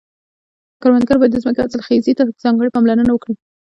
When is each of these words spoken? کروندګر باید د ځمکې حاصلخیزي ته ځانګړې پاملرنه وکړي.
کروندګر 0.81 1.15
باید 1.19 1.31
د 1.33 1.37
ځمکې 1.43 1.61
حاصلخیزي 1.63 2.13
ته 2.17 2.23
ځانګړې 2.43 2.73
پاملرنه 2.75 3.11
وکړي. 3.13 3.35